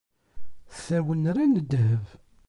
[0.85, 2.05] Tawenra n ddheb.